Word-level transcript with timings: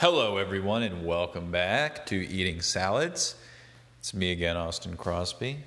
Hello, 0.00 0.38
everyone, 0.38 0.82
and 0.82 1.04
welcome 1.04 1.50
back 1.50 2.06
to 2.06 2.16
Eating 2.16 2.62
Salads. 2.62 3.34
It's 3.98 4.14
me 4.14 4.32
again, 4.32 4.56
Austin 4.56 4.96
Crosby. 4.96 5.58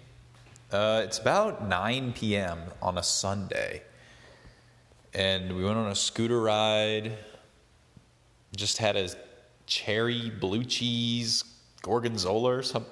Uh, 0.72 1.04
it's 1.06 1.20
about 1.20 1.68
9 1.68 2.14
p.m. 2.14 2.60
on 2.82 2.98
a 2.98 3.04
Sunday, 3.04 3.84
and 5.14 5.56
we 5.56 5.64
went 5.64 5.78
on 5.78 5.92
a 5.92 5.94
scooter 5.94 6.42
ride. 6.42 7.12
Just 8.56 8.80
had 8.80 8.96
a 8.96 9.10
cherry 9.68 10.32
blue 10.32 10.64
cheese 10.64 11.44
gorgonzola 11.84 12.56
or 12.56 12.64
some 12.64 12.88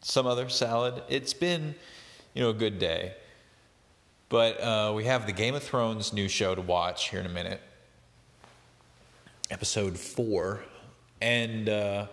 some 0.00 0.26
other 0.26 0.48
salad. 0.48 1.02
It's 1.10 1.34
been, 1.34 1.74
you 2.32 2.42
know, 2.42 2.48
a 2.48 2.54
good 2.54 2.78
day. 2.78 3.12
But 4.30 4.58
uh, 4.62 4.94
we 4.96 5.04
have 5.04 5.26
the 5.26 5.32
Game 5.32 5.54
of 5.54 5.62
Thrones 5.62 6.14
new 6.14 6.28
show 6.28 6.54
to 6.54 6.62
watch 6.62 7.10
here 7.10 7.20
in 7.20 7.26
a 7.26 7.28
minute 7.28 7.60
episode 9.50 9.98
four. 9.98 10.62
And 11.20 11.68
uh, 11.68 12.06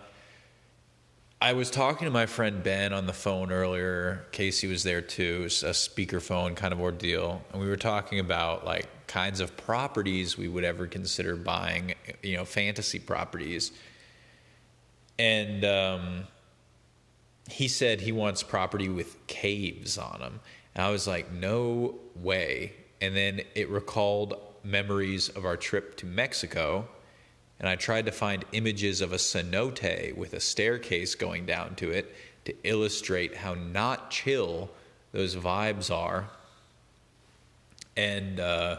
I 1.40 1.52
was 1.52 1.70
talking 1.70 2.06
to 2.06 2.10
my 2.10 2.26
friend 2.26 2.62
Ben 2.62 2.92
on 2.92 3.06
the 3.06 3.12
phone 3.12 3.52
earlier. 3.52 4.26
Casey 4.32 4.66
was 4.66 4.82
there 4.82 5.02
too. 5.02 5.38
It 5.40 5.44
was 5.44 5.62
a 5.62 5.70
speakerphone 5.70 6.56
kind 6.56 6.72
of 6.72 6.80
ordeal. 6.80 7.42
And 7.52 7.60
we 7.60 7.68
were 7.68 7.76
talking 7.76 8.18
about 8.18 8.64
like 8.64 8.88
kinds 9.06 9.40
of 9.40 9.56
properties 9.56 10.36
we 10.36 10.48
would 10.48 10.64
ever 10.64 10.86
consider 10.86 11.36
buying, 11.36 11.94
you 12.22 12.36
know, 12.36 12.44
fantasy 12.44 12.98
properties. 12.98 13.72
And 15.18 15.64
um, 15.64 16.26
he 17.48 17.68
said 17.68 18.00
he 18.00 18.12
wants 18.12 18.42
property 18.42 18.88
with 18.88 19.26
caves 19.26 19.98
on 19.98 20.20
them. 20.20 20.40
And 20.74 20.84
I 20.84 20.90
was 20.90 21.06
like, 21.06 21.32
no 21.32 21.94
way. 22.14 22.72
And 23.00 23.14
then 23.14 23.42
it 23.54 23.68
recalled 23.68 24.34
memories 24.64 25.28
of 25.28 25.44
our 25.44 25.56
trip 25.56 25.96
to 25.98 26.06
Mexico 26.06 26.88
and 27.58 27.68
I 27.68 27.76
tried 27.76 28.06
to 28.06 28.12
find 28.12 28.44
images 28.52 29.00
of 29.00 29.12
a 29.12 29.16
cenote 29.16 30.16
with 30.16 30.34
a 30.34 30.40
staircase 30.40 31.14
going 31.14 31.46
down 31.46 31.74
to 31.76 31.90
it 31.90 32.14
to 32.44 32.54
illustrate 32.64 33.36
how 33.36 33.54
not 33.54 34.10
chill 34.10 34.70
those 35.12 35.34
vibes 35.34 35.90
are. 35.90 36.28
And 37.96 38.38
uh, 38.38 38.78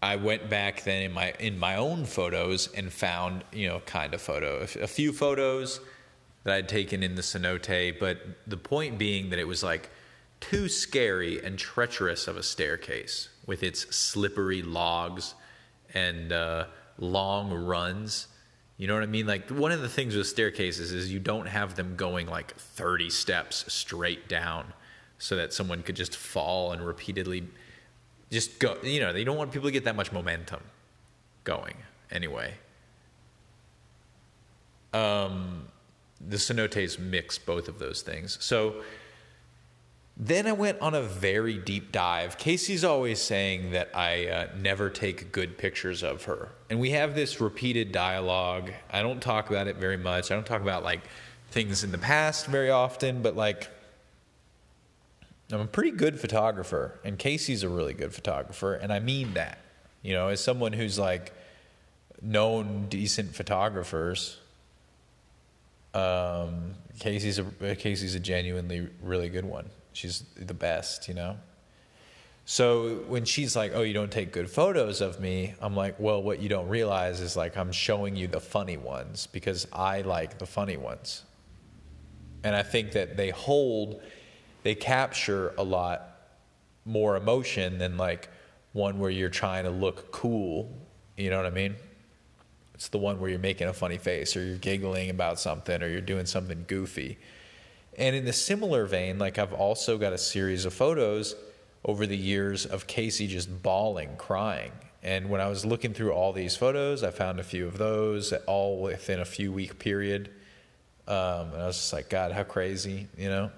I 0.00 0.16
went 0.16 0.48
back 0.48 0.84
then 0.84 1.02
in 1.02 1.12
my 1.12 1.34
in 1.38 1.58
my 1.58 1.76
own 1.76 2.04
photos 2.06 2.72
and 2.74 2.92
found 2.92 3.44
you 3.52 3.68
know 3.68 3.80
kind 3.80 4.14
of 4.14 4.22
photo 4.22 4.66
a 4.80 4.86
few 4.86 5.12
photos 5.12 5.80
that 6.44 6.54
I'd 6.54 6.68
taken 6.68 7.02
in 7.02 7.14
the 7.14 7.22
cenote, 7.22 7.98
but 7.98 8.18
the 8.46 8.56
point 8.56 8.98
being 8.98 9.30
that 9.30 9.38
it 9.38 9.48
was 9.48 9.62
like 9.62 9.90
too 10.40 10.68
scary 10.68 11.42
and 11.42 11.58
treacherous 11.58 12.28
of 12.28 12.36
a 12.36 12.42
staircase 12.42 13.30
with 13.46 13.62
its 13.62 13.94
slippery 13.94 14.62
logs 14.62 15.34
and 15.94 16.32
uh, 16.32 16.66
long 16.98 17.52
runs. 17.52 18.28
You 18.76 18.88
know 18.88 18.94
what 18.94 19.02
I 19.02 19.06
mean? 19.06 19.26
Like 19.26 19.48
one 19.50 19.72
of 19.72 19.80
the 19.80 19.88
things 19.88 20.16
with 20.16 20.26
staircases 20.26 20.92
is 20.92 21.12
you 21.12 21.20
don't 21.20 21.46
have 21.46 21.76
them 21.76 21.94
going 21.96 22.26
like 22.26 22.56
30 22.56 23.08
steps 23.08 23.72
straight 23.72 24.28
down 24.28 24.72
so 25.18 25.36
that 25.36 25.52
someone 25.52 25.82
could 25.82 25.96
just 25.96 26.16
fall 26.16 26.72
and 26.72 26.84
repeatedly 26.84 27.44
just 28.30 28.58
go. 28.58 28.76
You 28.82 29.00
know, 29.00 29.12
they 29.12 29.24
don't 29.24 29.36
want 29.36 29.52
people 29.52 29.68
to 29.68 29.72
get 29.72 29.84
that 29.84 29.96
much 29.96 30.12
momentum 30.12 30.60
going 31.44 31.76
anyway. 32.10 32.54
Um, 34.92 35.68
the 36.20 36.36
cenotes 36.36 36.98
mix 36.98 37.38
both 37.38 37.68
of 37.68 37.78
those 37.78 38.02
things. 38.02 38.38
So 38.40 38.82
then 40.16 40.46
I 40.46 40.52
went 40.52 40.80
on 40.80 40.94
a 40.94 41.02
very 41.02 41.58
deep 41.58 41.90
dive. 41.90 42.38
Casey's 42.38 42.84
always 42.84 43.20
saying 43.20 43.72
that 43.72 43.90
I 43.94 44.28
uh, 44.28 44.46
never 44.56 44.88
take 44.88 45.32
good 45.32 45.58
pictures 45.58 46.04
of 46.04 46.24
her. 46.24 46.50
And 46.70 46.78
we 46.78 46.90
have 46.90 47.16
this 47.16 47.40
repeated 47.40 47.90
dialogue. 47.90 48.70
I 48.92 49.02
don't 49.02 49.20
talk 49.20 49.50
about 49.50 49.66
it 49.66 49.76
very 49.76 49.96
much. 49.96 50.30
I 50.30 50.34
don't 50.34 50.46
talk 50.46 50.62
about 50.62 50.84
like 50.84 51.00
things 51.50 51.82
in 51.82 51.90
the 51.90 51.98
past 51.98 52.46
very 52.46 52.70
often, 52.70 53.22
but 53.22 53.34
like 53.34 53.68
I'm 55.52 55.60
a 55.60 55.66
pretty 55.66 55.90
good 55.90 56.18
photographer, 56.18 56.98
and 57.04 57.18
Casey's 57.18 57.62
a 57.62 57.68
really 57.68 57.92
good 57.92 58.14
photographer, 58.14 58.74
and 58.74 58.92
I 58.92 58.98
mean 58.98 59.34
that. 59.34 59.58
You 60.02 60.14
know, 60.14 60.28
as 60.28 60.40
someone 60.40 60.72
who's 60.72 60.98
like 60.98 61.32
known 62.22 62.86
decent 62.88 63.34
photographers, 63.34 64.38
um, 65.92 66.74
Casey's 66.98 67.38
a 67.38 67.76
Casey's 67.76 68.14
a 68.14 68.20
genuinely 68.20 68.88
really 69.02 69.28
good 69.28 69.44
one. 69.44 69.70
She's 69.94 70.24
the 70.36 70.54
best, 70.54 71.08
you 71.08 71.14
know? 71.14 71.38
So 72.44 72.96
when 73.08 73.24
she's 73.24 73.56
like, 73.56 73.72
"Oh, 73.74 73.80
you 73.80 73.94
don't 73.94 74.12
take 74.12 74.30
good 74.30 74.50
photos 74.50 75.00
of 75.00 75.18
me," 75.18 75.54
I'm 75.60 75.74
like, 75.74 75.98
"Well, 75.98 76.22
what 76.22 76.40
you 76.40 76.50
don't 76.50 76.68
realize 76.68 77.20
is 77.22 77.36
like 77.36 77.56
I'm 77.56 77.72
showing 77.72 78.16
you 78.16 78.26
the 78.26 78.40
funny 78.40 78.76
ones 78.76 79.26
because 79.26 79.66
I 79.72 80.02
like 80.02 80.38
the 80.38 80.46
funny 80.46 80.76
ones." 80.76 81.22
And 82.42 82.54
I 82.54 82.62
think 82.62 82.92
that 82.92 83.16
they 83.16 83.30
hold 83.30 84.02
they 84.62 84.74
capture 84.74 85.54
a 85.56 85.62
lot 85.62 86.10
more 86.84 87.16
emotion 87.16 87.78
than 87.78 87.96
like 87.96 88.28
one 88.72 88.98
where 88.98 89.10
you're 89.10 89.30
trying 89.30 89.64
to 89.64 89.70
look 89.70 90.10
cool, 90.10 90.76
you 91.16 91.30
know 91.30 91.36
what 91.36 91.46
I 91.46 91.50
mean? 91.50 91.76
It's 92.74 92.88
the 92.88 92.98
one 92.98 93.20
where 93.20 93.30
you're 93.30 93.38
making 93.38 93.68
a 93.68 93.72
funny 93.72 93.98
face 93.98 94.36
or 94.36 94.44
you're 94.44 94.58
giggling 94.58 95.08
about 95.10 95.38
something 95.38 95.82
or 95.82 95.88
you're 95.88 96.00
doing 96.00 96.26
something 96.26 96.64
goofy. 96.66 97.18
And 97.98 98.16
in 98.16 98.24
the 98.24 98.32
similar 98.32 98.86
vein, 98.86 99.18
like 99.18 99.38
I've 99.38 99.52
also 99.52 99.98
got 99.98 100.12
a 100.12 100.18
series 100.18 100.64
of 100.64 100.74
photos 100.74 101.34
over 101.84 102.06
the 102.06 102.16
years 102.16 102.66
of 102.66 102.86
Casey 102.86 103.26
just 103.26 103.62
bawling, 103.62 104.16
crying. 104.16 104.72
And 105.02 105.28
when 105.28 105.40
I 105.40 105.48
was 105.48 105.66
looking 105.66 105.92
through 105.92 106.12
all 106.12 106.32
these 106.32 106.56
photos, 106.56 107.04
I 107.04 107.10
found 107.10 107.38
a 107.38 107.42
few 107.44 107.66
of 107.66 107.76
those 107.76 108.32
all 108.46 108.80
within 108.80 109.20
a 109.20 109.24
few 109.24 109.52
week 109.52 109.78
period. 109.78 110.30
Um, 111.06 111.52
and 111.52 111.62
I 111.62 111.66
was 111.66 111.76
just 111.76 111.92
like, 111.92 112.08
God, 112.08 112.32
how 112.32 112.42
crazy, 112.42 113.08
you 113.18 113.28
know? 113.28 113.50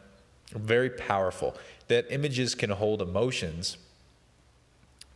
Very 0.51 0.91
powerful. 0.91 1.57
That 1.89 2.07
images 2.11 2.55
can 2.55 2.71
hold 2.71 3.01
emotions 3.01 3.77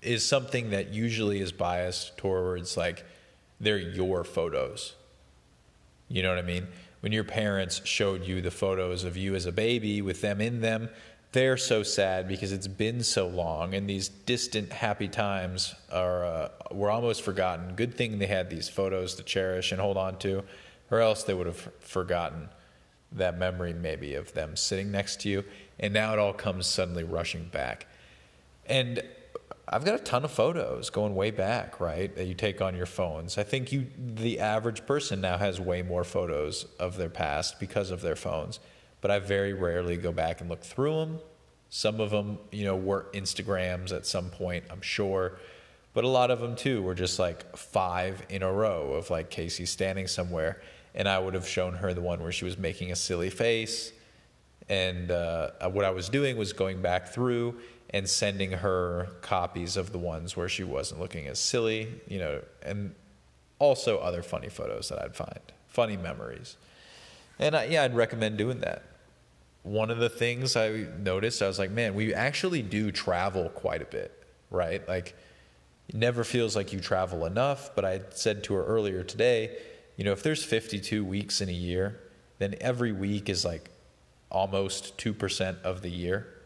is 0.03 0.27
something 0.27 0.71
that 0.71 0.95
usually 0.95 1.41
is 1.41 1.53
biased 1.53 2.17
towards 2.17 2.77
like 2.77 3.05
they're 3.61 3.79
your 3.79 4.25
photos. 4.25 4.95
You 6.09 6.23
know 6.23 6.31
what 6.31 6.39
I 6.39 6.43
mean? 6.43 6.67
When 7.01 7.13
your 7.13 7.25
parents 7.25 7.81
showed 7.85 8.27
you 8.27 8.41
the 8.41 8.51
photos 8.51 9.05
of 9.05 9.17
you 9.17 9.35
as 9.35 9.47
a 9.47 9.53
baby 9.53 10.03
with 10.03 10.21
them 10.21 10.41
in 10.41 10.61
them, 10.61 10.89
they're 11.33 11.57
so 11.57 11.83
sad 11.83 12.27
because 12.27 12.53
it's 12.53 12.67
been 12.67 13.03
so 13.03 13.29
long 13.29 13.75
and 13.75 13.89
these 13.89 14.09
distant 14.09 14.73
happy 14.73 15.09
times 15.09 15.75
are 15.93 16.25
uh, 16.25 16.49
were 16.73 16.91
almost 16.91 17.23
forgotten. 17.23 17.75
Good 17.77 17.95
thing 17.95 18.19
they 18.19 18.27
had 18.27 18.51
these 18.51 18.69
photos 18.69 19.15
to 19.15 19.23
cherish 19.23 19.73
and 19.73 19.81
hold 19.81 19.97
on 19.97 20.19
to, 20.19 20.43
or 20.91 21.01
else 21.01 21.23
they 21.23 21.35
would 21.35 21.47
have 21.47 21.71
forgotten 21.81 22.49
that 23.13 23.39
memory 23.39 23.73
maybe 23.73 24.15
of 24.15 24.33
them 24.35 24.57
sitting 24.57 24.91
next 24.91 25.21
to 25.21 25.29
you. 25.29 25.45
And 25.79 25.95
now 25.95 26.13
it 26.13 26.19
all 26.19 26.33
comes 26.33 26.67
suddenly 26.67 27.05
rushing 27.05 27.45
back. 27.45 27.87
And 28.67 29.03
I've 29.73 29.85
got 29.85 29.95
a 29.95 30.03
ton 30.03 30.25
of 30.25 30.33
photos 30.33 30.91
going 30.91 31.15
way 31.15 31.31
back, 31.31 31.79
right? 31.79 32.15
That 32.17 32.27
you 32.27 32.35
take 32.35 32.61
on 32.61 32.77
your 32.77 32.87
phones. 32.87 33.39
I 33.39 33.45
think 33.45 33.71
you, 33.71 33.87
the 33.97 34.41
average 34.41 34.85
person 34.85 35.21
now 35.21 35.39
has 35.39 35.61
way 35.61 35.83
more 35.83 36.03
photos 36.03 36.67
of 36.81 36.97
their 36.97 37.09
past 37.09 37.61
because 37.61 37.93
of 37.93 38.01
their 38.01 38.17
phones. 38.17 38.59
But 39.01 39.13
I 39.13 39.21
very 39.21 39.53
rarely 39.53 39.97
go 39.97 40.11
back 40.11 40.41
and 40.41 40.51
look 40.51 40.63
through 40.63 40.97
them. 40.97 41.21
Some 41.69 42.01
of 42.01 42.11
them, 42.11 42.39
you 42.51 42.65
know, 42.65 42.75
were 42.75 43.07
Instagrams 43.15 43.93
at 43.93 44.07
some 44.07 44.29
point, 44.31 44.65
I'm 44.71 44.83
sure. 44.83 45.39
But 45.95 46.03
a 46.03 46.09
lot 46.09 46.33
of 46.33 46.41
them 46.41 46.57
too 46.57 46.83
were 46.83 46.95
just 46.95 47.21
like 47.21 47.57
five 47.57 48.23
in 48.29 48.43
a 48.43 48.53
row 48.53 48.95
of 48.95 49.09
like 49.09 49.31
Casey 49.31 49.67
standing 49.67 50.09
somewhere. 50.09 50.61
And 50.97 51.09
I 51.09 51.21
would 51.21 51.35
have 51.35 51.47
shown 51.47 51.75
her 51.75 51.95
the 51.95 52.01
one 52.01 52.21
where 52.21 52.33
she 52.33 52.45
was 52.45 52.59
making 52.59 52.91
a 52.91 52.97
silly 52.97 53.31
face. 53.31 53.93
And 54.69 55.13
uh, 55.13 55.51
what 55.71 55.85
I 55.85 55.91
was 55.91 56.09
doing 56.09 56.37
was 56.37 56.53
going 56.53 56.83
back 56.83 57.09
through 57.09 57.57
and 57.93 58.09
sending 58.09 58.53
her 58.53 59.09
copies 59.21 59.77
of 59.77 59.93
the 59.93 59.99
ones 59.99 60.37
where 60.37 60.49
she 60.49 60.63
wasn't 60.65 61.01
looking 61.01 61.27
as 61.27 61.39
silly, 61.39 61.89
you 62.07 62.19
know, 62.19 62.41
and 62.63 62.95
also 63.59 63.99
other 63.99 64.23
funny 64.23 64.49
photos 64.49 64.89
that 64.89 65.03
I'd 65.03 65.17
find, 65.17 65.41
funny 65.69 65.97
memories. 65.97 66.57
And 67.39 67.57
I, 67.57 67.65
yeah, 67.65 67.83
I'd 67.83 67.97
recommend 67.97 68.39
doing 68.39 68.61
that. 68.61 68.85
One 69.63 69.91
of 69.91 69.99
the 69.99 70.09
things 70.09 70.57
I 70.57 70.87
noticed, 70.99 71.43
I 71.43 71.49
was 71.49 71.59
like, 71.59 71.71
man, 71.71 71.95
we 71.95 72.15
actually 72.15 72.63
do 72.63 72.93
travel 72.93 73.49
quite 73.51 73.83
a 73.83 73.87
bit, 73.87 74.25
right? 74.51 74.87
Like, 74.89 75.17
it 75.89 75.97
never 75.97 76.23
feels 76.23 76.55
like 76.55 76.73
you 76.73 76.81
travel 76.81 77.27
enough. 77.27 77.75
But 77.75 77.85
I 77.85 78.03
said 78.11 78.45
to 78.45 78.55
her 78.55 78.65
earlier 78.65 79.03
today, 79.03 79.57
you 79.97 80.05
know, 80.05 80.13
if 80.13 80.23
there's 80.23 80.45
52 80.45 81.05
weeks 81.05 81.41
in 81.41 81.49
a 81.49 81.53
year, 81.53 82.01
then 82.39 82.55
every 82.61 82.93
week 82.93 83.29
is 83.29 83.45
like 83.45 83.71
almost 84.31 84.97
2% 84.97 85.61
of 85.63 85.83
the 85.83 85.91
year 85.91 86.40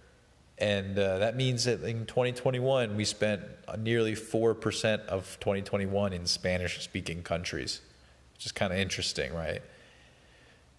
and 0.59 0.99
uh, 0.99 1.19
that 1.19 1.37
means 1.37 1.65
that 1.65 1.83
in 1.83 2.07
2021, 2.07 2.97
we 2.97 3.05
spent 3.05 3.43
nearly 3.79 4.15
4% 4.15 5.07
of 5.07 5.37
2021 5.41 6.13
in 6.13 6.27
Spanish 6.27 6.81
speaking 6.83 7.23
countries, 7.23 7.81
which 8.35 8.47
is 8.47 8.53
kind 8.53 8.73
of 8.73 8.79
interesting, 8.79 9.35
right? 9.35 9.63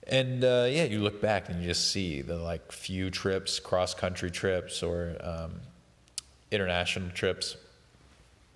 And 0.08 0.44
uh, 0.44 0.68
yeah, 0.70 0.84
you 0.84 1.02
look 1.02 1.22
back 1.22 1.50
and 1.50 1.62
you 1.62 1.68
just 1.68 1.92
see 1.92 2.22
the 2.22 2.38
like 2.38 2.72
few 2.72 3.10
trips, 3.10 3.60
cross 3.60 3.94
country 3.94 4.32
trips 4.32 4.82
or 4.82 5.18
um, 5.22 5.60
international 6.52 7.10
trips. 7.10 7.58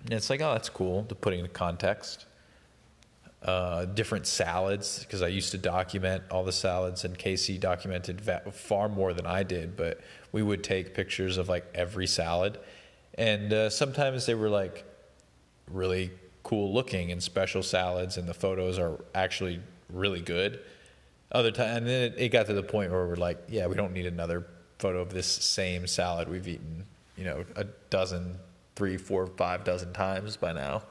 And 0.03 0.13
it's 0.13 0.29
like, 0.29 0.41
oh, 0.41 0.53
that's 0.53 0.69
cool 0.69 1.03
to 1.05 1.15
put 1.15 1.33
into 1.33 1.49
context. 1.49 2.25
Uh, 3.43 3.85
different 3.85 4.27
salads 4.27 4.99
because 4.99 5.21
I 5.21 5.27
used 5.27 5.51
to 5.51 5.57
document 5.57 6.23
all 6.29 6.43
the 6.43 6.51
salads, 6.51 7.05
and 7.05 7.17
Casey 7.17 7.57
documented 7.57 8.21
va- 8.21 8.51
far 8.51 8.89
more 8.89 9.13
than 9.13 9.25
I 9.25 9.43
did. 9.43 9.77
But 9.77 10.01
we 10.31 10.43
would 10.43 10.63
take 10.63 10.93
pictures 10.93 11.37
of 11.37 11.47
like 11.47 11.65
every 11.73 12.07
salad, 12.07 12.59
and 13.15 13.53
uh, 13.53 13.69
sometimes 13.69 14.25
they 14.25 14.35
were 14.35 14.49
like 14.49 14.83
really 15.71 16.11
cool 16.43 16.73
looking 16.73 17.11
and 17.11 17.21
special 17.21 17.63
salads, 17.63 18.17
and 18.17 18.27
the 18.27 18.33
photos 18.33 18.77
are 18.77 18.99
actually 19.15 19.61
really 19.89 20.21
good. 20.21 20.59
Other 21.31 21.51
time, 21.51 21.77
and 21.77 21.87
then 21.87 22.01
it, 22.01 22.15
it 22.17 22.29
got 22.29 22.47
to 22.47 22.53
the 22.53 22.63
point 22.63 22.91
where 22.91 23.07
we're 23.07 23.15
like, 23.15 23.37
yeah, 23.47 23.67
we 23.67 23.75
don't 23.75 23.93
need 23.93 24.07
another 24.07 24.47
photo 24.79 24.99
of 24.99 25.11
this 25.11 25.27
same 25.27 25.85
salad 25.85 26.27
we've 26.27 26.47
eaten, 26.47 26.85
you 27.15 27.23
know, 27.23 27.45
a 27.55 27.65
dozen, 27.89 28.37
three, 28.75 28.97
four, 28.97 29.27
five 29.27 29.63
dozen 29.63 29.93
times 29.93 30.37
by 30.37 30.53
now. 30.53 30.81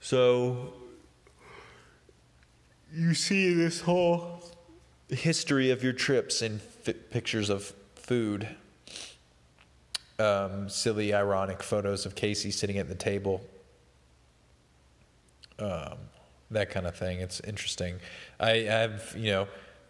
So 0.00 0.72
you 2.92 3.14
see 3.14 3.54
this 3.54 3.80
whole 3.80 4.42
history 5.08 5.70
of 5.70 5.82
your 5.82 5.92
trips 5.92 6.42
in 6.42 6.60
pictures 7.10 7.50
of 7.50 7.72
food. 7.94 8.48
Um, 10.18 10.68
silly, 10.68 11.14
ironic 11.14 11.62
photos 11.62 12.04
of 12.04 12.14
Casey 12.14 12.50
sitting 12.50 12.78
at 12.78 12.88
the 12.88 12.94
table. 12.94 13.40
Um, 15.58 15.98
that 16.50 16.70
kind 16.70 16.86
of 16.86 16.96
thing. 16.96 17.20
It's 17.20 17.40
interesting. 17.40 17.96
I 18.38 18.50
have, 18.58 19.14
you 19.16 19.30
know, 19.30 19.48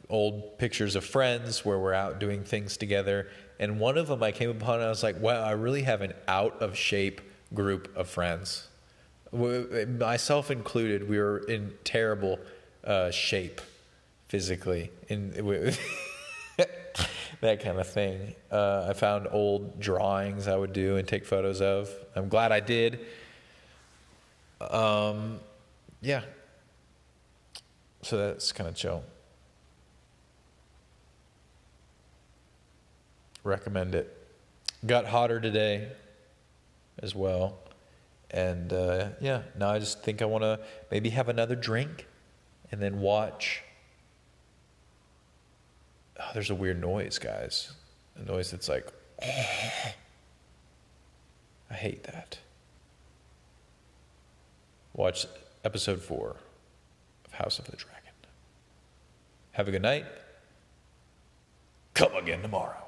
old 0.09 0.59
pictures 0.59 0.97
of 0.97 1.05
friends 1.05 1.65
where 1.65 1.79
we're 1.79 1.95
out 1.95 2.19
doing 2.19 2.45
things 2.45 2.77
together. 2.77 3.29
And 3.59 3.81
one 3.81 3.97
of 3.97 4.09
them 4.09 4.23
I 4.23 4.33
came 4.33 4.51
upon 4.51 4.77
and 4.77 4.85
I 4.85 4.89
was 4.89 5.03
like, 5.03 5.21
wow, 5.21 5.43
I 5.43 5.53
really 5.53 5.83
have 5.83 6.01
an 6.03 6.13
out 6.29 6.61
of 6.61 6.77
shape 6.77 7.21
group 7.55 7.95
of 7.97 8.09
friends. 8.09 8.69
Myself 9.33 10.51
included, 10.51 11.09
we 11.09 11.19
were 11.19 11.39
in 11.39 11.73
terrible 11.85 12.39
uh, 12.85 13.11
shape 13.11 13.61
physically. 14.29 14.91
In 15.09 15.33
that 17.41 17.61
kind 17.63 17.79
of 17.79 17.89
thing. 17.89 18.35
Uh, 18.51 18.87
I 18.91 18.93
found 18.93 19.29
old 19.31 19.81
drawings 19.81 20.47
I 20.47 20.57
would 20.57 20.73
do 20.73 20.97
and 20.97 21.07
take 21.07 21.25
photos 21.25 21.61
of. 21.61 21.91
I'm 22.15 22.29
glad 22.29 22.53
I 22.53 22.61
did. 22.61 23.01
Um, 24.61 25.41
yeah. 26.01 26.23
So 28.03 28.17
that's 28.17 28.53
kind 28.53 28.69
of 28.69 28.75
chill. 28.75 29.03
Recommend 33.43 33.95
it. 33.95 34.17
Got 34.87 35.07
hotter 35.07 35.41
today 35.41 35.89
as 37.03 37.15
well. 37.15 37.59
And 38.31 38.73
uh, 38.73 39.11
yeah, 39.21 39.43
now 39.59 39.71
I 39.71 39.79
just 39.79 40.03
think 40.03 40.23
I 40.23 40.25
want 40.27 40.45
to 40.45 40.61
maybe 40.91 41.11
have 41.11 41.29
another 41.29 41.57
drink 41.57 42.07
and 42.71 42.81
then 42.81 43.01
watch. 43.01 43.63
Oh, 46.19 46.31
there's 46.35 46.51
a 46.51 46.55
weird 46.55 46.81
noise, 46.81 47.19
guys. 47.19 47.73
A 48.17 48.23
noise 48.23 48.51
that's 48.51 48.69
like, 48.69 48.87
I 51.71 51.75
hate 51.75 52.05
that. 52.05 52.39
Watch 54.93 55.27
episode 55.65 56.03
four 56.03 56.37
of 57.27 57.33
House 57.33 57.59
of 57.59 57.67
the 57.67 57.77
Dragon. 57.77 57.97
Have 59.53 59.69
a 59.69 59.71
good 59.71 59.83
night. 59.83 60.07
Come 61.95 62.15
again 62.15 62.43
tomorrow. 62.43 62.85